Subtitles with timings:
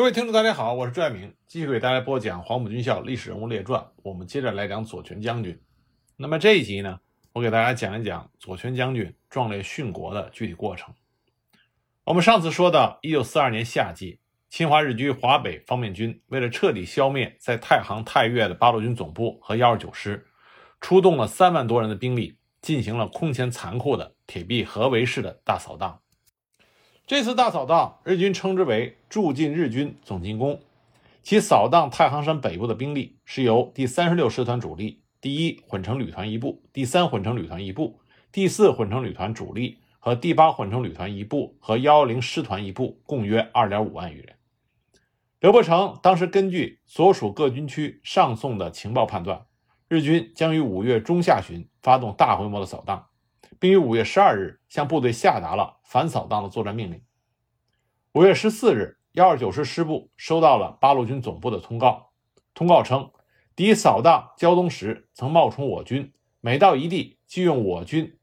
[0.00, 3.82] 各位听众，大家好，我是朱爱明，继续给大家播讲《黄埔军校历史人物列传》。
[4.02, 5.60] 我们接着来讲左权将军。
[6.16, 7.00] 那么这一集呢，
[7.34, 10.94] 我给大家讲一讲左权将军壮烈殉国的具体过程。
[12.04, 20.26] 我们上次说到，一九四二年夏季，侵华日军华北方面军为了彻底消灭在太行、太岳的八路军总部和幺二九师，
[20.80, 26.00] 出动了三万多人的兵力，进行了空前残酷的铁壁合围式的大扫荡。
[27.10, 30.60] 这次大扫荡，日军称之为“驻进日军总进攻”。
[31.24, 37.98] 其扫荡太行山北部的兵力是由第三十六师团主力、第一混成旅团一部、第三混成旅团一部、
[38.30, 44.36] 第四混成旅团主力和第八混成旅团一部和幺幺零师团一部，共约二点五万余人。
[45.40, 49.46] 刘伯承当时根据所属各军区上送的情报判断，
[49.88, 53.08] 日军将于五月中下旬发动大规模的扫荡。
[53.60, 57.00] 并于五月十二日向部队下达了反扫荡的作战命令。
[58.14, 62.10] 五月十四日，幺二九师师部收到了八路军总部的通告，
[62.54, 63.10] 通告称，
[63.54, 68.18] 敌扫荡胶东时曾冒充我军，每到一地即用我军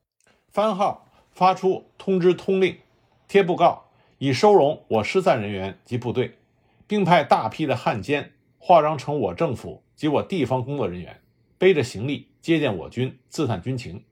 [0.49, 2.79] 番号发出通知通令，
[3.27, 6.39] 贴布告，以收容我失散人员及部队，
[6.87, 11.21] 并派大批的汉奸化妆成我政府及我地方工作人员，
[11.59, 14.03] 背着行李接见我军，刺探军情。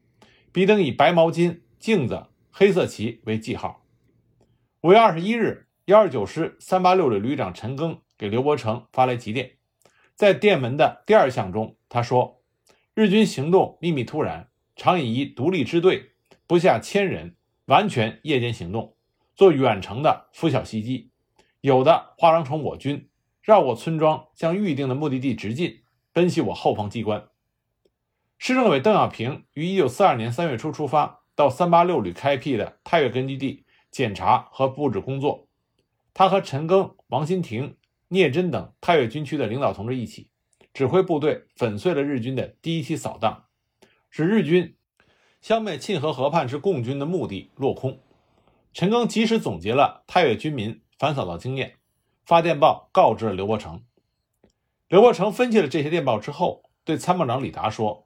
[0.56, 3.84] 必登以白毛巾、镜子、黑色旗为记号。
[4.84, 9.58] 五月二十一日，幺二九师三八六旅旅长陈赓给刘伯承发来急电，
[10.16, 12.42] 在电文的第二项中，他说
[12.96, 14.48] ：“日军行动秘密突然，
[14.78, 16.12] 常以一独立支队
[16.48, 18.96] 不下千人，完全夜间行动，
[19.36, 21.12] 做远程的拂晓袭击，
[21.60, 23.10] 有的化妆成我军，
[23.42, 25.82] 绕过村庄，向预定的目的地直进，
[26.14, 27.28] 奔袭我后方机关。”
[28.38, 35.48] 市政委邓小平于一九四二年三月初出发，到三八六旅开辟的太岳根据地检查和布置工作。
[36.14, 37.78] 他和陈赓、王新亭、
[38.10, 40.30] 聂真等太岳军区的领导同志一起，
[40.74, 43.46] 指挥部队粉碎了日军的第一期扫荡，
[44.10, 44.76] 使日军
[45.42, 48.00] 消灭沁河河畔之共军的目的落空。
[48.74, 51.78] 陈赓及时总结了太岳军民反扫荡经验，
[52.26, 53.84] 发电报告知了刘伯承。
[54.88, 58.05] 刘伯承分析了这些电报之后，对参谋长李达说。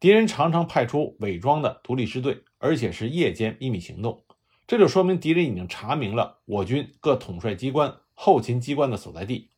[0.00, 4.24] 敌人常常派出伪装的独立支队，而且是夜间秘密行动，
[4.64, 9.50] 这就说明敌人已经查明了我军各统帅机关、后勤机关的所在地，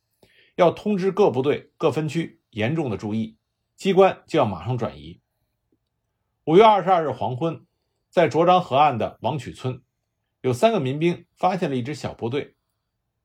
[0.57, 3.37] 要通知各部队、各分区严重的注意，
[3.77, 5.21] 机关就要马上转移。
[6.45, 7.67] 五月二十二日黄昏，
[8.09, 9.83] 在卓漳河岸的王曲村，
[10.41, 12.55] 有三个民兵发现了一支小部队，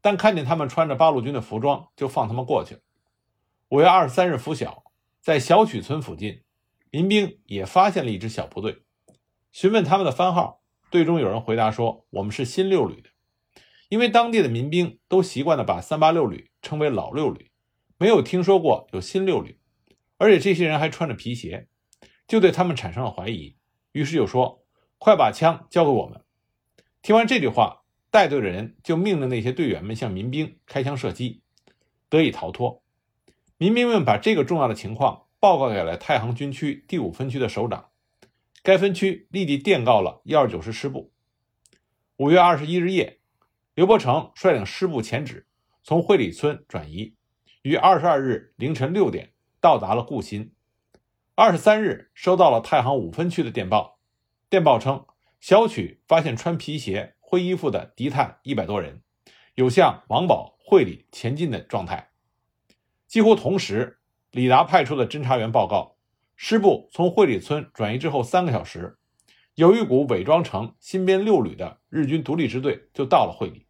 [0.01, 2.81] 但看见他们穿着八路军的服装，就放他们过去了。
[3.69, 4.83] 五月二十三日拂晓，
[5.21, 6.41] 在小曲村附近。
[6.91, 8.83] 民兵也发现了一支小部队，
[9.51, 13.09] 询问他们的番号，队中有人回答说：“我们是新六旅的。”
[13.89, 17.51] 因为当地的民兵都习惯的把三八六旅称为老六旅，
[17.97, 19.59] 没有听说过有新六旅，
[20.17, 21.67] 而且这些人还穿着皮鞋，
[22.27, 23.57] 就对他们产生了怀疑，
[23.91, 24.63] 于是就说
[24.97, 26.23] ：“快把枪交给我们。”
[27.03, 31.43] 听完这句话，带队的人就命令那些队员们向民兵开枪射击，
[32.09, 32.83] 得以逃脱。
[33.57, 35.24] 民兵们把这个重要的情况。
[35.45, 37.91] 报告给了太行军区第五分区的首长，
[38.63, 41.13] 该分区立即电告了幺二九师师部。
[42.17, 43.19] 五月二十一日夜，
[43.75, 45.45] 刘伯承率领师部前指，
[45.83, 47.13] 从会里村转移，
[47.61, 50.51] 于二十二日凌晨六点到达了固新。
[51.35, 53.99] 二十三日，收到了太行五分区的电报，
[54.49, 55.05] 电报称
[55.39, 59.03] 小曲发现穿皮鞋、灰衣服的敌探一百多人，
[59.53, 62.09] 有向王堡会里前进的状态。
[63.05, 63.99] 几乎同时。
[64.35, 65.95] 李达派出的侦查员报告，
[66.35, 68.97] 师部从会理村转移之后三个小时，
[69.53, 73.65] 有一股伪装成新编六旅的日军独立支队就到了会理。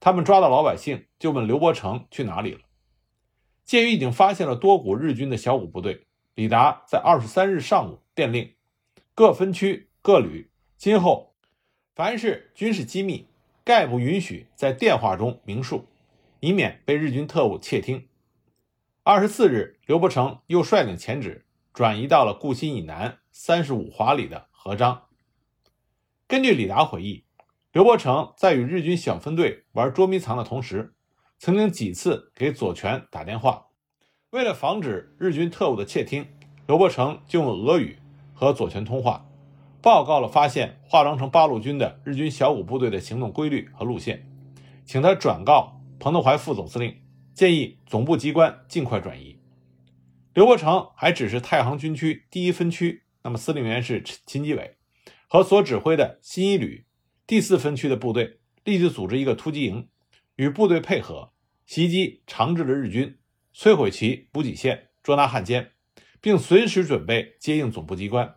[0.00, 2.62] 他们抓到老百姓，就问刘伯承去哪里了。
[3.64, 8.52] 鉴于已经发现了多股日军的小股部队，李达在二十三日上午电令
[9.14, 11.36] 各分区各旅，今后
[11.94, 13.28] 凡是军事机密，
[13.62, 15.86] 概不允许在电话中明述，
[16.40, 18.08] 以免被日军特务窃听。
[19.04, 21.44] 二十四日，刘伯承又率领前指
[21.74, 25.06] 转移到了固新以南三十五华里的合章。
[26.28, 27.24] 根据李达回忆，
[27.72, 30.94] 刘伯承在与日军小分队玩捉迷藏的同时，
[31.40, 33.66] 曾经几次给左权打电话。
[34.30, 36.24] 为了防止日军特务的窃听，
[36.68, 37.98] 刘伯承就用俄语
[38.32, 39.26] 和左权通话，
[39.82, 44.30] 报告了发现化妆成八路军的日军小股部队的行动规律和路线，
[44.84, 47.01] 请他转告彭德怀副总司令。
[47.34, 49.38] 建议总部机关尽快转移。
[50.34, 54.76] 刘伯承还指示太行军区第一分区，那么司令员是秦基伟，
[55.28, 56.86] 和所指挥的新一旅
[57.26, 59.88] 第四分区的部队，立即组织一个突击营，
[60.36, 61.32] 与部队配合，
[61.66, 63.18] 袭击长治的日军，
[63.54, 65.72] 摧毁其补给线，捉拿汉奸，
[66.20, 68.36] 并随时准备接应总部机关。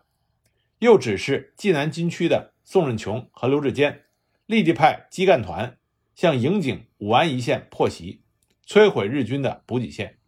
[0.80, 4.04] 又指示济南军区的宋任穷和刘志坚
[4.44, 5.78] 立即派机干团
[6.14, 8.20] 向营井、武安一线破袭，
[8.66, 10.18] 摧毁日军的补给线。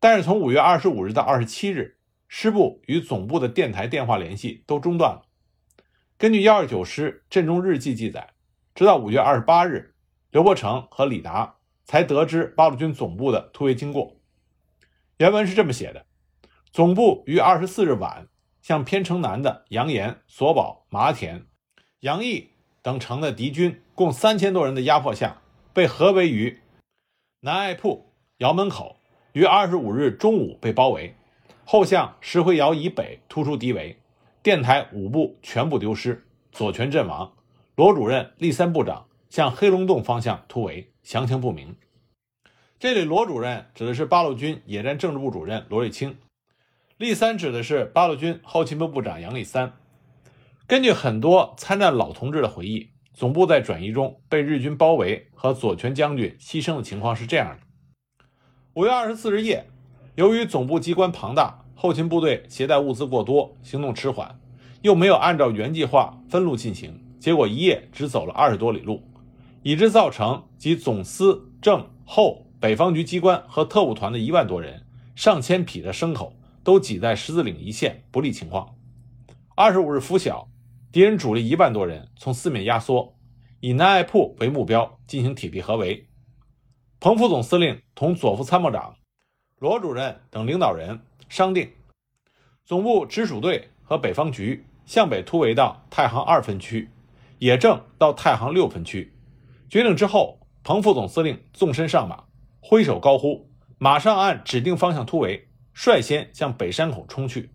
[0.00, 1.98] 但是从五月二十五日到二十七日，
[2.28, 5.22] 师部与总部的电台电话联系都中断了。
[6.18, 8.30] 根据幺二九师阵中日记记载，
[8.74, 9.94] 直到五月二十八日，
[10.30, 14.16] 刘伯承和李达才得知八路军总部的突围经过。
[15.18, 16.06] 原文是这么写的：
[16.72, 18.28] 总部于二十四日晚。
[18.62, 21.46] 向偏城南的杨岩、索保、麻田、
[22.00, 22.50] 杨毅
[22.82, 25.40] 等城的敌军共三千多人的压迫下，
[25.72, 26.58] 被合围于
[27.40, 28.96] 南爱铺窑门口，
[29.32, 31.14] 于二十五日中午被包围，
[31.66, 33.98] 后向石灰窑以北突出敌围，
[34.42, 37.34] 电台五部全部丢失，左权阵亡。
[37.74, 41.76] 罗主任、立三部长向黑龙洞方向突围，详情不明。
[42.78, 46.16] 这里罗主任指的是八路军野战政治部主任罗瑞卿。
[46.96, 49.74] 立三指的是八路军后勤部部长杨立三。
[50.66, 57.62] 根据很多参战老同志的回忆，总部在转移中被日军包围和左权将军牺牲的情况是这样的：
[58.74, 59.66] 五月二十四日夜，
[60.16, 64.38] 由于总部机关庞大，后勤部队携带物资过多，行动迟缓，
[64.82, 69.02] 又没有按照原计划分路进行，结果一夜只走了二十多里路，
[69.62, 74.84] 以致造成及总司政后北方局机关和特务团的一万多人、
[75.14, 76.34] 上千匹的牲口。
[76.62, 78.74] 都挤在十字岭一线不利情况。
[79.54, 80.48] 二十五日拂晓，
[80.92, 83.16] 敌人主力一万多人从四面压缩，
[83.60, 86.08] 以南爱铺为目标进行铁壁合围。
[87.00, 88.96] 彭副总司令同左副参谋长、
[89.58, 91.70] 罗主任等领导人商定，
[92.64, 96.88] 总部直属队和北方局向北突围到太行二分区，
[97.38, 99.12] 野正到太行六分区。
[99.68, 102.24] 决定之后，彭副总司令纵身上马，
[102.60, 107.50] 挥手高呼：“马上按指定方向突围！”率先向北山口冲去，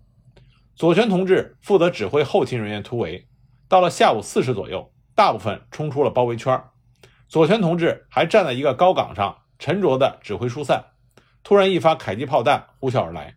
[0.75, 3.27] 左权同志负责指挥后勤人员突围。
[3.67, 6.61] 到了下午四时左右，大部分冲出了包围圈。
[7.27, 10.85] 左权同志还站在一个高岗上，沉着地指挥疏散。
[11.43, 13.35] 突然，一发迫击炮弹呼啸而来，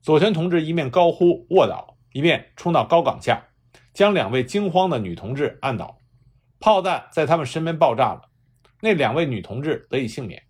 [0.00, 3.48] 左权同志一面高呼“卧倒”，一面冲到高岗下，
[3.92, 5.98] 将两位惊慌的女同志按倒。
[6.58, 8.22] 炮弹在他们身边爆炸了，
[8.80, 10.42] 那两位女同志得以幸免。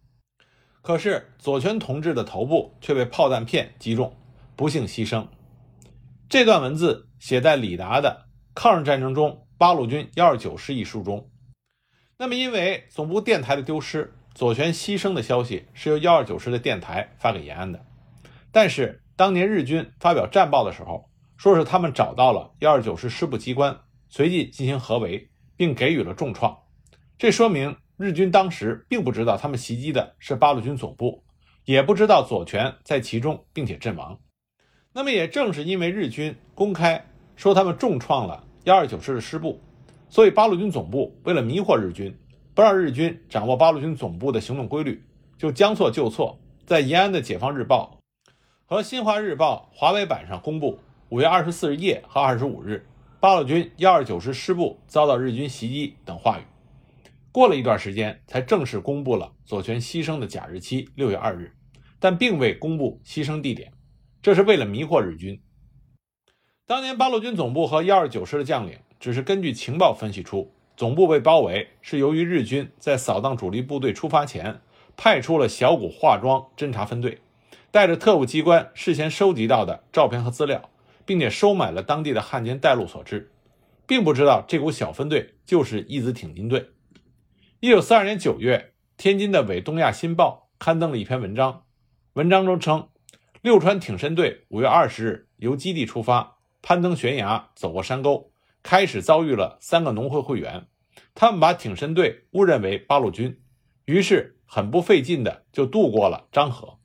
[0.82, 4.16] 可是左权同志的头部却被炮弹片击中，
[4.54, 5.26] 不幸牺牲。
[6.28, 11.30] 这段文字写在李达的《抗日战争中八路军幺二九师》一书中。
[12.18, 17.86] 那么，因为总部电台的丢失，左权牺牲的消息是由幺二九师的电台发给延安的。
[18.50, 26.58] 但是，当年日军发表战报的时候，说是他们找到了幺二九师师部机关，随即进行合围，并给予了重创。
[27.16, 27.76] 这说明。
[27.98, 31.24] 日军当时并不知道他们袭击的是八路军总部，
[31.64, 34.20] 也不知道左权在其中，并且阵亡。
[34.96, 37.04] 那么，也正是因为日军公开
[37.36, 39.60] 说他们重创了幺二九师的师部，
[40.08, 42.16] 所以八路军总部为了迷惑日军，
[42.54, 45.04] 不让日军掌握八路军总部的行动规律，
[45.36, 48.00] 就将错就错，在延安的《解放日报》
[48.64, 50.78] 和《新华日报》华北版上公布
[51.10, 52.86] 五月二十四日夜和二十五日
[53.20, 56.42] 八路军幺二九师师部遭到日军袭击等话语。
[57.30, 61.52] 过了一段时间，才正式公布了左权牺牲的假日期六月二日，
[62.00, 63.70] 但并未公布牺牲地点，
[64.26, 65.40] 这是为了迷惑日军。
[66.66, 74.60] 当年八路军总部和幺二九师的将领只是根据情报分析出，总部被包围是由于日军在扫荡主力部队出发前，
[74.96, 77.20] 派出了小股化妆侦察分队，
[77.70, 80.70] 带着特务机关事先收集到的照片和资料，
[81.04, 83.30] 并且收买了当地的汉奸带路所致，
[83.86, 86.70] 并不知道这股小分队就是义子挺进队。
[87.60, 91.62] 一九四二年九月，天津的《伪东亚新报》刊登了一篇文章，
[92.14, 92.88] 文章中称，
[93.46, 100.66] 六川挺身队五月二十日由基地出发，攀登悬崖，走过山沟，开始遭遇了三个农会会员，
[101.14, 103.40] 他们把挺身队误认为八路军，
[103.84, 106.80] 于是很不费劲的就渡过了漳河，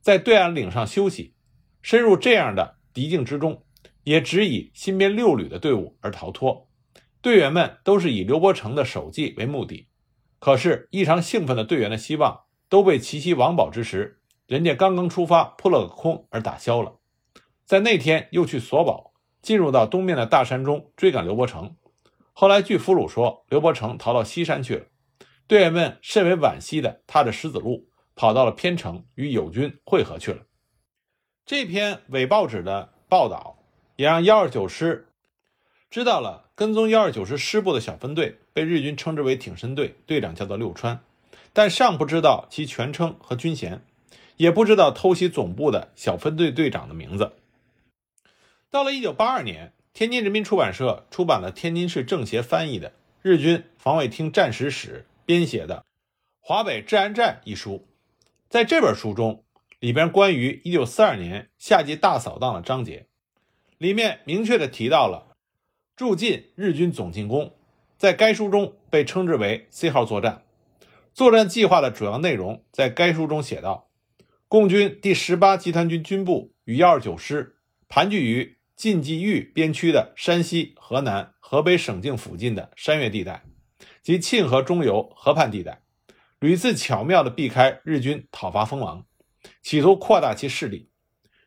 [0.00, 1.34] 在对岸岭上休息，
[1.82, 3.64] 深入这样的敌境之中，
[4.04, 6.68] 也只以新编六旅的队伍而逃脱，
[7.20, 9.88] 队员们都是以刘伯承的首级为目的。
[10.38, 16.94] 可是异常兴奋的队员的希望都被奇袭王宝之时，人家刚刚出发扑了个空而打消了。
[17.64, 21.76] 在那天又去索宝，进入到东面的大山中追赶刘伯承。
[22.32, 24.86] 后来据俘虏说，刘伯承逃到西山去了。
[25.46, 30.42] 队员们甚为惋惜的踏着石子路跑到了偏城，与友军会合去了。
[31.46, 33.58] 这篇伪报纸的报道
[33.96, 35.08] 也让幺二九师
[35.90, 36.42] 知道了。
[36.56, 41.00] 跟踪幺二九师师部的小分队被日军称之为挺身队，队长叫做六川。
[41.52, 43.84] 但尚不知道其全称和军衔，
[44.36, 47.32] 也不知道偷袭总部的小分队队长的名字。
[48.70, 55.76] 到了1982年，天津人民出版社出版了天津市政协翻译的日军防卫厅战史史编写的
[56.40, 57.86] 《华北治安战》一书。
[58.48, 59.44] 在这本书中，
[59.78, 63.06] 里边关于1942年夏季大扫荡的章节，
[63.78, 65.36] 里面明确的提到了
[65.96, 67.52] 驻晋日军总进攻，
[67.96, 70.42] 在该书中被称之为 “C 号作战”。
[71.14, 73.86] 作战计划的主要内容在该书中写道：
[74.48, 77.56] 共军第十八集团军军部与幺二九师
[77.88, 83.42] 盘踞于晋冀豫边区的山西、河南、河北省境附近的山岳地带
[84.02, 85.82] 及沁河中游河畔地带，
[86.38, 89.06] 屡次巧妙地避开日军讨伐锋芒，
[89.62, 90.90] 企图扩大其势力。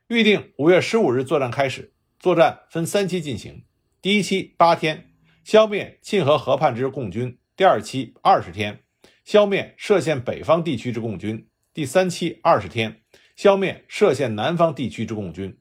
[0.07, 3.63] 预定五月十五日作战开始，作战分三期进行：
[4.01, 5.11] 第一期八天，
[5.43, 8.83] 消灭沁河河畔之共军；第二期二十天。
[9.23, 13.03] 消灭涉县北方地区之共军，第三期二十天
[13.35, 15.59] 消灭涉县南方地区之共军。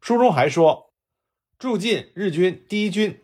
[0.00, 0.94] 书中还说，
[1.58, 3.22] 驻晋日军第一军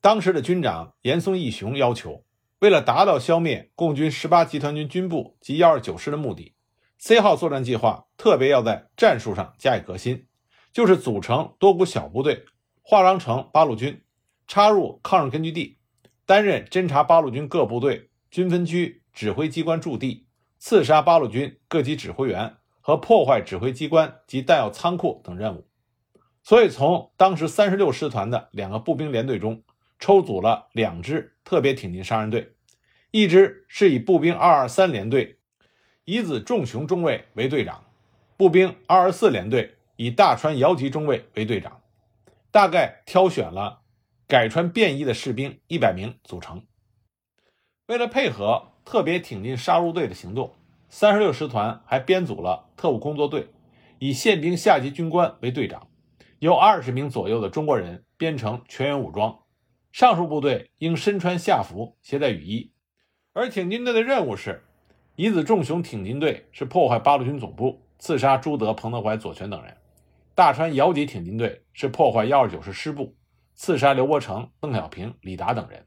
[0.00, 2.24] 当时的军长岩松义雄要求，
[2.60, 6.54] 为了达到消灭共军十八集团军军部及幺二九师的目的
[7.00, 10.28] ，C 号作战计划特别要在战术上加以革新，
[10.72, 12.44] 就是组成多股小部队，
[12.82, 14.04] 化妆成八路军，
[14.46, 15.78] 插入抗日根据地，
[16.24, 18.10] 担任侦察八路军各部队。
[18.30, 20.28] 军分区指挥机关驻地，
[20.64, 25.66] 刺杀八路军各级指挥员和破坏指挥机关及弹药仓库等任务。
[26.44, 29.64] 所以，从当时三十六师团的两个步兵连队中
[29.98, 32.54] 抽组了两支特别挺进杀人队，
[33.10, 35.40] 一支是以步兵二二三连队
[36.04, 37.84] 乙子仲雄中尉为队长，
[38.36, 41.82] 步兵二二四连队以大川遥吉中尉为队长，
[42.52, 43.80] 大概挑选了
[44.28, 46.64] 改穿便衣的士兵一百名组成。
[47.86, 50.54] 为了配合特别挺进杀戮队的行动，
[50.88, 53.48] 三十六师团还编组了特务工作队，
[53.98, 55.88] 以宪兵下级军官为队长，
[56.38, 59.38] 由二十名左右的中国人编成全员武装。
[59.92, 62.72] 上述部队应身穿夏服，携带雨衣。
[63.34, 64.64] 而挺进队的任务是：
[65.16, 69.74] 乙子重雄挺进队是破坏八路军总部，刺杀朱德、彭德怀、左权等人；
[70.34, 73.14] 大川遥吉挺进队是破坏幺二九师师部，
[73.54, 75.86] 刺杀刘伯承、邓小平、李达等人。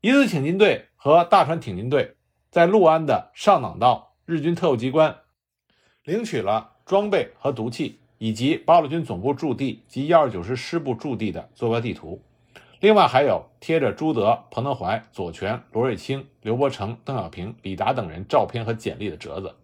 [0.00, 2.14] 乙子挺进队和大川挺进队
[2.50, 5.14] 在六安的上党道日军特务机关
[6.02, 12.22] 领取了装备和毒气，以及八路军总部驻地及幺二九师师部驻地的坐标地图。
[12.80, 19.54] 另外还有贴着朱德、彭德怀、左权、罗瑞卿、刘伯承、邓小平、李达等人照片和简历的折子，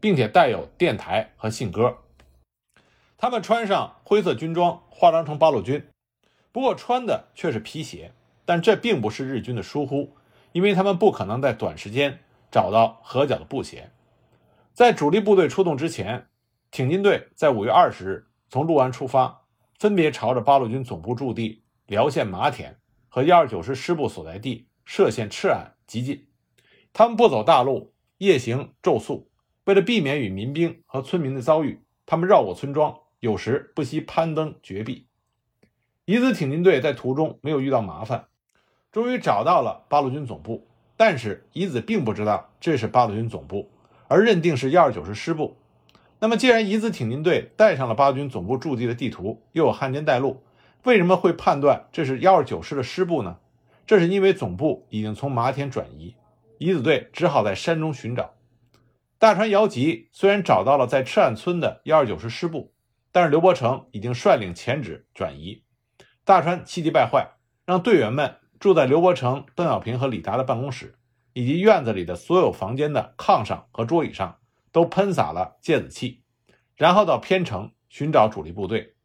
[0.00, 1.98] 并且带有电台和信鸽。
[3.16, 5.86] 他们穿上灰色军装，化妆成八路军，
[6.50, 8.10] 不过穿的却是皮鞋。
[8.44, 10.16] 但这并不是日军的疏忽，
[10.52, 13.90] 因为他们不可能在短时间找到合脚的布鞋。
[14.72, 16.28] 在主力部队出动之前，
[16.70, 19.42] 挺进队在五月二十日从六安出发，
[19.78, 22.78] 分别朝着八路军总部驻地辽县麻田
[23.08, 26.28] 和幺二九师师部所在地涉县赤岸急进。
[26.92, 29.30] 他们不走大路，夜行昼宿。
[29.64, 35.06] 为了避免与民兵和村民的遭遇，他们绕过村庄，有时不惜攀登绝壁。
[36.06, 38.29] 乙子挺进队在途中没有遇到麻烦。
[38.92, 40.66] 终于找到了八路军总部，
[40.96, 43.70] 但是乙子并不知道这是八路军总部，
[44.08, 45.56] 而认定是幺二九师师部。
[46.18, 50.42] 那么，既然乙子挺进队带上了八路军总部驻地的地图，又有汉奸带路，
[50.82, 53.38] 为什么会判断这是幺二九师的师部呢？
[53.86, 56.16] 这是因为总部已经从麻田转移，
[56.58, 58.34] 乙子队只好在山中寻找。
[59.18, 62.72] 大川遥吉虽然找到了在赤岸村的幺二九师师部，
[63.12, 65.62] 但是刘伯承已经率领前指转移。
[66.24, 67.30] 大川气急败坏，
[67.64, 68.34] 让队员们。
[68.60, 70.98] 住在刘伯承、邓小平和李达的办公室，
[71.32, 74.36] 以及院子里的所有房间的炕上和桌椅上，
[74.70, 76.22] 都喷洒了芥子气，
[76.76, 78.96] 然后到偏城寻找主力部队。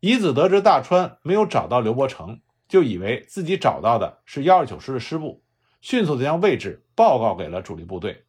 [0.00, 5.42] 乙子得知大川没有找到刘伯承，就以为自己找到的是幺二九师的师部，
[5.80, 8.26] 迅速地将位置报告给了主力部队。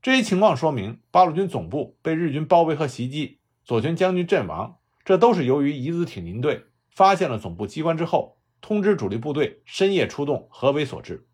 [0.00, 8.36] 这一情况说明，八路军总部被日军包围和袭击，左权将军阵亡，这都是由于乙子挺进队发现了总部机关之后。
[8.60, 11.26] 通知主力部队深夜出动，合围所致。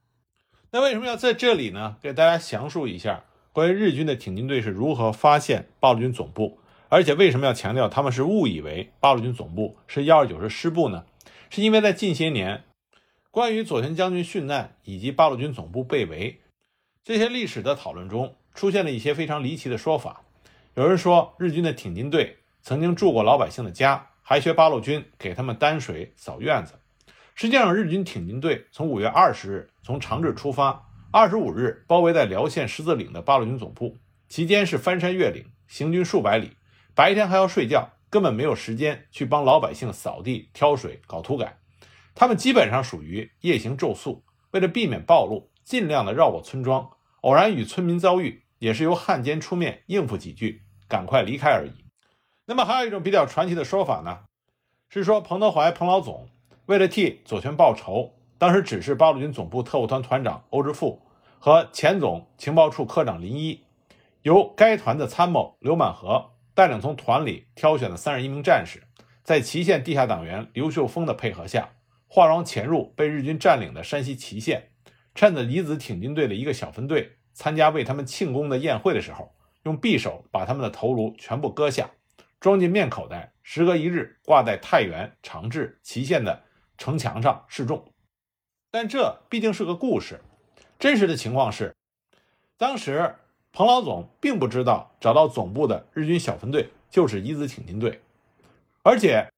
[0.71, 1.97] 那为什么要在这里呢？
[2.02, 11.04] 给大家详述一下关于日军的挺进队是如何发现八路军总部，而且为什么要强调他们是误以为八路军总部是幺二九师师部呢？
[11.49, 12.64] 是因为在近些年，
[13.30, 16.40] 关于左权将军殉难以及八路军总部被围
[17.04, 20.23] 这些历史的讨论中，出现了一些非常离奇的说法。
[20.75, 26.75] 有人说，日军的挺进队曾经住过老百姓的家，还学八路军给他们担水、扫院子。
[27.38, 36.57] 实际上，日军挺进队从五月二十日从长治出发，二十五日包围在辽县十字岭的八路军总部，期间是翻山越岭，行军数百里，
[36.95, 41.59] 白天还要睡觉，根本没有时间去帮老百姓扫地、挑水、搞土改。
[42.14, 46.88] 他们基本上属于夜行昼宿，为了避免暴露，尽量的绕过村庄，
[47.21, 51.85] 偶然与村民遭遇，也是由汉奸出面应付几句，赶快离开而已。
[52.47, 54.21] 那么还有一种比较传奇的说法呢，
[54.88, 56.31] 是说彭德怀彭老总
[56.66, 61.00] 为了替左权报仇，当时指示八路军总部特务团团长欧之富
[61.38, 63.62] 和前总情报处科长林一，
[64.23, 68.82] 由该团的参谋刘满和带领从团里挑选的三十一名战士，
[69.23, 71.70] 在祁县地下党员刘秀峰的配合下。
[72.08, 74.70] 化妆潜入被日军占领的山西祁县，
[75.14, 81.90] 趁着李子挺进队的一个小分队参加为他们庆功的宴会的时候，用匕首把他们的头颅全部割下，
[82.40, 86.44] 装进面口袋，时隔一日挂在太原、长治、祁县的
[86.76, 87.85] 城墙上示众。
[88.71, 90.21] 但这毕竟是个故事，
[90.78, 91.75] 真实的情况是，
[92.56, 93.14] 当时
[93.52, 98.00] 彭老总并不知道找到总部的日军小分队就是一子挺进队，
[98.83, 99.30] 而且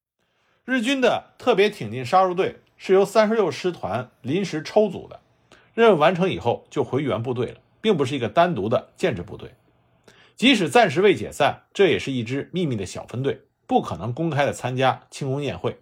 [0.65, 2.61] 日军的特别挺进杀入队。
[2.81, 5.19] 是由三十六师团临时抽组的，
[5.75, 9.53] 任务完成以后就回原部队了，并不是一个单独的建制部队。
[10.37, 15.81] 即使暂时未解散，这也是一支秘密的小分队，不可能公开的参加庆功宴会。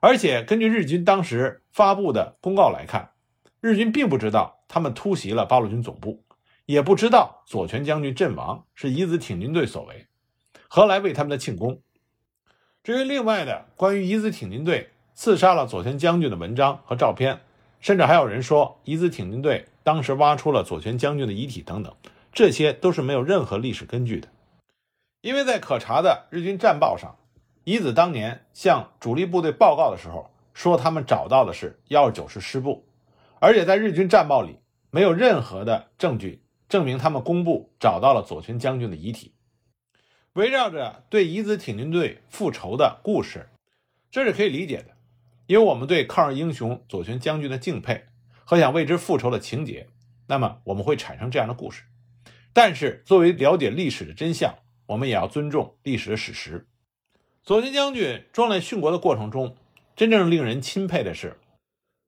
[0.00, 3.10] 而且根据日军当时发布的公告来看，
[3.60, 6.24] 日军并不知道他们突袭了八路军总部，
[6.64, 10.06] 也不知道左权将军阵亡是乙子挺进队所为，
[10.68, 11.80] 何来为他们的庆功？
[12.82, 14.90] 至于另外的关于乙子挺进队。
[15.18, 17.40] 刺杀了左权将军的文章和照片，
[17.80, 21.90] 甚至还有人说乙子挺进队当时挖出了左权将军的遗体等等，
[22.34, 24.28] 这些都是没有任何历史根据的。
[25.22, 27.16] 因为在可查的日军战报上，
[27.68, 32.86] 乙子当年向主力部队报告的时候说他们找到的是幺二九师师部，
[33.40, 34.60] 而且在日军战报里
[34.92, 39.34] 没有任何的证据证明他们公布找到了左权将军的遗体。
[40.34, 43.48] 围绕着对乙子挺进队复仇的故事，
[44.12, 44.94] 这是可以理解的。
[45.48, 48.04] 因为我们对抗日英雄左权将军的敬佩
[48.44, 49.88] 和想为之复仇的情节，
[50.28, 51.82] 那么我们会产生这样的故事。
[52.52, 54.54] 但是，作为了解历史的真相，
[54.86, 56.68] 我们也要尊重历史的史实。
[57.46, 59.54] 左权将军壮烈殉国的过程中，
[59.94, 61.38] 真正令人钦佩的是，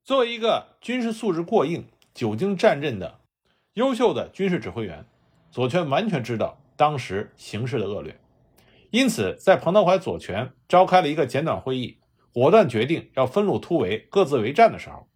[0.02, 3.20] 作为一个军事素质过硬、久经战阵的
[3.74, 5.06] 优秀的军事指挥员，
[5.52, 8.18] 左权完全知道当时形势的恶劣，
[8.90, 11.98] 因此在彭德怀、左权召开了一个简短会议。
[12.32, 15.06] 果断决定要分路突围，各自为战的时候，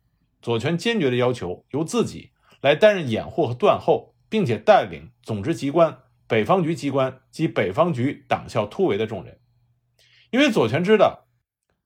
[0.40, 2.30] 左权坚决的要求由自己
[2.60, 9.36] 来担任掩护和断后，并且带领总支机关、北方局机关及北方局党校突围的众人。
[10.32, 11.26] 因为左权知道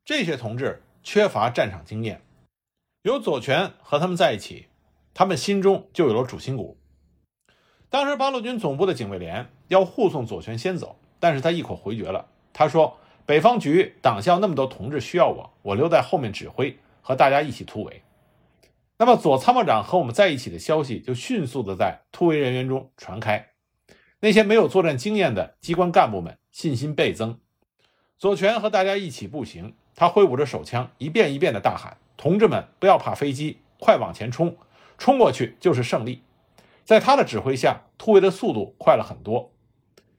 [0.04, 2.22] 这些同志缺乏战场经验，
[3.02, 4.68] 有左权和他们在一起，
[5.12, 6.78] 他们心中就有了主心骨。
[7.90, 12.96] 当时八路军总部的警卫连要护送左权先走，但是他一口回绝了，他说。
[13.26, 18.04] 北方局党校那么多同志需要我，我留在后面指挥，和大家一起突围。
[18.98, 23.48] 那么左参谋长和我们在一起的消息就迅速的在突围人员中传开。
[24.20, 27.40] 那些没有作战经验的机关干部们信心倍增。
[28.18, 34.56] 左权和大家一起步行，他挥舞着手枪，一遍一遍的大喊：“同志们，不要怕飞机，快往前冲，
[34.96, 36.22] 冲过去就是胜利。”
[36.82, 39.52] 在他的指挥下，突围的速度快了很多。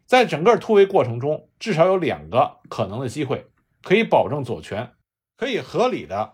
[0.06, 3.48] 在整个突围过程中，至少有两个可能的机会，
[3.82, 4.92] 可以保证左权
[5.36, 6.34] 可以合理的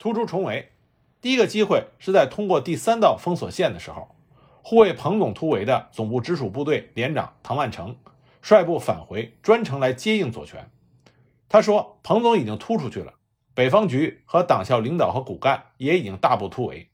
[0.00, 0.72] 突出重围。
[1.20, 4.16] 第一个机会是在通过第三道封锁线的时候，
[4.62, 7.94] 护卫彭总突围的总部直属部队连长唐万成
[8.42, 10.68] 率部返回，专程来接应左权。
[11.48, 13.14] 他说：“彭总已经突出去了，
[13.54, 16.90] 北方局和党校领导和骨干也已经大步突围，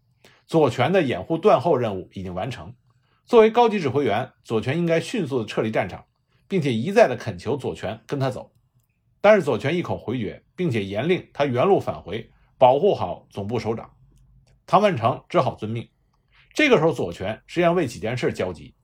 [0.46, 2.74] 左权的掩护断后任务已经完成。
[3.24, 6.04] 作为高级指挥员，左权应该迅速的撤离战场。”
[6.48, 8.52] 并且一再的恳求左权跟他走，
[9.22, 13.90] 但是左权一口回绝，并且严令他原路返回，保护好总部首长。
[14.66, 15.88] 唐万成只好遵命。
[16.52, 18.74] 这个时候，左权实际上为几件事焦急：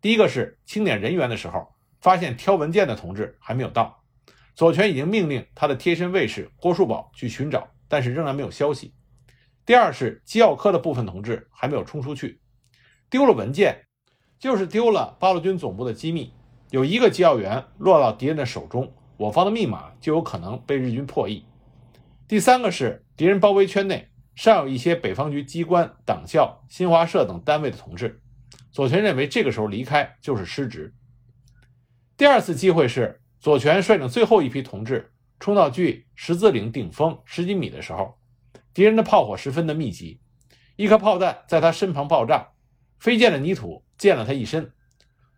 [0.00, 4.04] 第一个是清点人员的时候，发现挑文件的同志还没有到，
[4.56, 8.94] 左权已经命令他的贴身卫士郭树宝去寻找，但是仍然没有消息；
[9.66, 12.40] 第二是机要科的部分同志还没有冲出去，
[13.10, 13.84] 丢了文件，
[14.38, 16.32] 就是丢了八路军总部的机密。
[16.70, 21.44] 有一个机要员落到敌人的手中，我方的密码就有可能被日军破译。
[22.26, 28.22] 第三个是敌人包围圈内尚有一些北方局机关、党校、新华社等单位的同志。
[28.72, 30.94] 左权认为这个时候离开就是失职。
[32.16, 38.18] 第二次机会是左权率领最后一批同志冲到距十字岭顶峰十几米的时候，
[38.74, 40.20] 敌人的炮火十分的密集，
[40.74, 42.48] 一颗炮弹在他身旁爆炸，
[42.98, 44.72] 飞溅的泥土溅了他一身。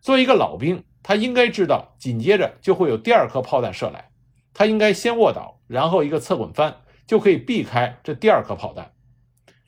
[0.00, 4.10] 作为一个老兵，他应该知道，紧接着就会有第二颗炮弹射来，
[4.54, 8.90] 他应该先卧倒，然后一个侧滚翻，就可以避开这第二颗炮弹。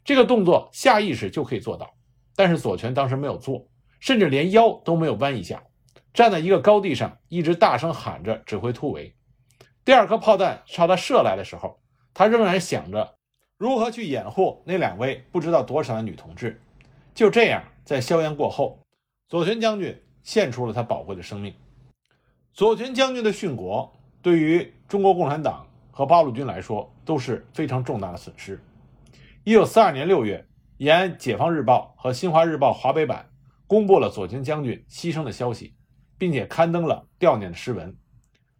[0.03, 1.93] 这个动作下意识就可以做到，
[2.35, 3.69] 但是左权当时没有做，
[4.01, 5.63] 甚至连腰都没有弯一下，
[6.13, 9.15] 站在一个高地上，一直大声喊着指挥突围。
[9.85, 11.81] 第二颗炮弹朝他射来的时候，
[12.13, 13.17] 他仍然想着
[13.57, 16.61] 如何去掩护那两位不知道多少的女同志。
[17.15, 18.81] 就这样，在硝烟过后，
[19.29, 21.55] 左权将军献出了他宝贵的生命。
[22.53, 23.93] 左权将军的殉国，
[24.23, 28.61] 对于中国共产党和八路军来说都是非常重大的损失。
[29.45, 30.47] 一九四二年六月，
[30.79, 33.31] 延安《解放日报》和《新华日报》华北版
[33.67, 35.75] 公布了左权将军牺牲的消息，
[36.21, 37.97] 并且刊登了悼念的诗文。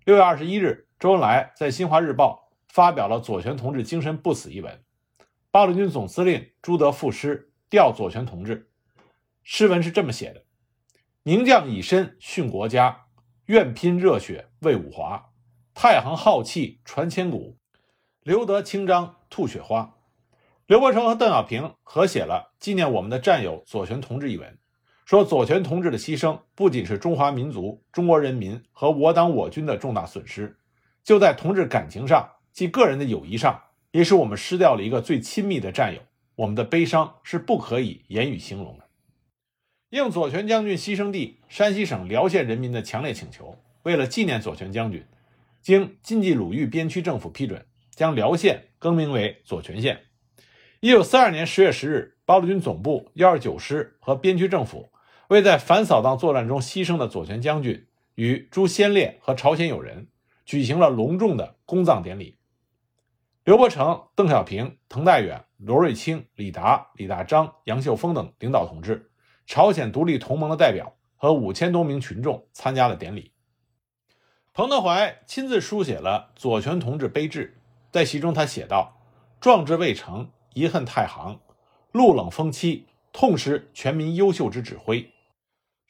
[0.07, 4.83] 六月二十一日，周恩来在《新华日报》发表了“左权同志精神不死”一文。
[5.51, 8.71] 八路军总司令朱德赋诗吊左权同志，
[9.43, 10.43] 诗文是这么写的
[11.23, 13.05] ：“名将以身殉国家，
[13.45, 15.27] 愿拼热血为五华。
[15.75, 17.59] 太行浩气传千古，
[18.23, 19.99] 留得清章吐雪花。”
[20.67, 24.59] 刘伯承和邓小平合写了纪念我们的战友左权同志一文，
[25.11, 30.57] 说左权同志的牺牲不仅是中华民族、中国人民和我党我军的重大损失，
[31.03, 36.01] 就在同志感情上及个人的友谊上，也使我们失掉了一个最亲密的战友。
[36.37, 38.85] 我们的悲伤是不可以言语形容的。
[39.89, 45.05] 应左权将军牺牲地山西省辽县人民的强烈请求，为了纪念左权将军，
[45.61, 50.03] 经晋冀鲁豫边区政府批准，将辽县更名为左权县。
[50.79, 54.89] 一九四二年十月十日，八路军总部幺二九师和边区政府
[55.31, 60.09] 为在反扫荡作战中牺牲的左权将军与诸先烈和朝鲜友人
[60.45, 62.37] 举行了隆重的公葬典礼。
[63.45, 69.13] 刘伯承、邓小平、滕代远、罗瑞卿、李达、李大章、杨秀峰等领导同志，
[69.47, 73.33] 朝鲜独立同盟的代表和五千多名群众参加了典礼。
[74.53, 77.57] 彭德怀亲自书写了左权同志碑志，
[77.93, 79.01] 在其中他写道
[79.41, 81.39] ：“壮志未成。”遗恨太行，
[81.93, 85.09] 路冷风凄，痛失全民优秀之指挥。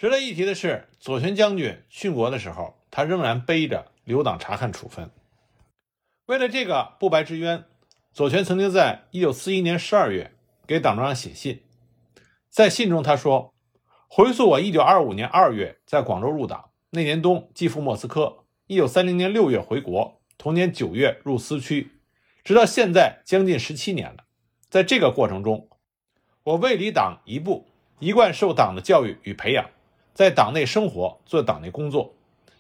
[0.01, 5.11] 值得一提的是，左权将军殉国的时候，他仍然背着留党察看处分。
[6.25, 7.67] 为了这个不白之冤，
[8.11, 10.33] 左权曾经在1941年12月
[10.67, 11.63] 给党中央写信。
[12.49, 13.53] 在信中他说
[14.09, 22.01] ：“回溯我1925年2月在广州入党，那年冬寄赴莫斯科，1930年6月回国，同年9月入司区，
[22.43, 24.25] 直到现在将近17年了。”
[24.71, 25.69] 在这个过程中，
[26.45, 29.69] 我未离党一步，一贯受党的教育与培养，
[30.21, 32.15] 在党内生活，做党内工作，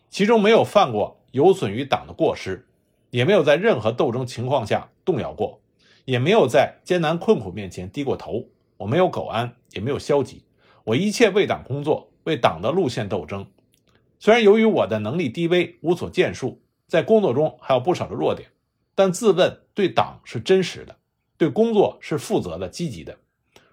[0.09, 2.67] 其中没有犯过有损于党的过失，
[3.11, 5.61] 也没有在任何斗争情况下动摇过，
[6.07, 8.47] 也没有在艰难困苦面前低过头。
[8.79, 10.43] 我没有苟安，也没有消极，
[10.85, 13.47] 我一切为党工作，为党的路线斗争。
[14.19, 18.49] 虽然由于我的能力低微，无所建树，在工作中还有不少的弱点，
[18.95, 20.97] 但自问对党是真实的。
[21.37, 23.19] 对工作是负责的、积极的，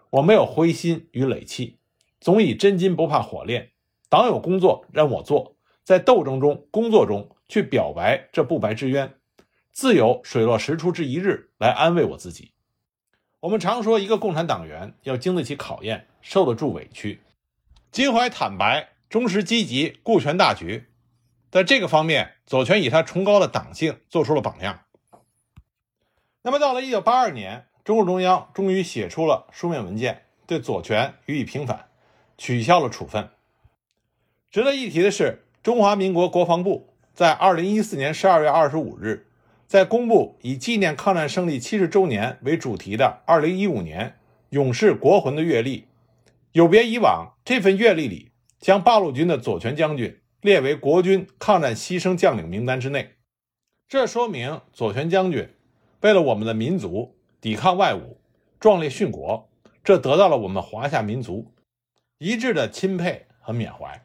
[0.09, 1.77] 我没有灰心与累气，
[2.19, 3.69] 总以真金不怕火炼。
[4.09, 9.15] 党有工作让我做，在斗争中、工作中去表白这不白之冤，
[9.71, 12.53] 自有水落石出之一日来安慰我自己。
[13.41, 17.21] 我们常说，一个共产党员要经得起考验，受得住委屈，
[17.91, 20.87] 襟怀坦白，忠实积极，顾全大局。
[21.51, 24.81] 在这个方面，左权以他崇高的党性做出了榜样。
[26.41, 31.89] 那么到了一九八二年，中共中央终于写出了书面文件，对左权予以平反，
[32.37, 33.29] 取消了处分。
[34.57, 39.27] 值得一提的是，中华民国国防部在二零一四年十二月二十五日，
[39.67, 44.17] 在公布以纪念抗战胜利七十周年为主题的二零一五年
[44.49, 45.85] 勇士国魂的阅历。
[46.53, 53.11] 有别以往，这份阅历里将八路军的左权将军列为国军抗战牺牲将领名单之内，
[53.87, 55.47] 这说明左权将军。
[56.01, 58.15] 为了我们的民族抵抗外侮，
[58.59, 59.47] 壮烈殉国，
[59.83, 61.53] 这得到了我们华夏民族
[62.17, 64.01] 一致的钦佩和缅怀。